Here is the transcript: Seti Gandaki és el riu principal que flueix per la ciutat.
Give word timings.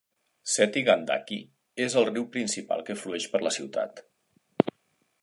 Seti 0.53 0.81
Gandaki 0.87 1.37
és 1.87 1.97
el 2.03 2.09
riu 2.09 2.27
principal 2.39 2.83
que 2.89 2.99
flueix 3.05 3.31
per 3.35 3.45
la 3.49 3.53
ciutat. 3.59 4.07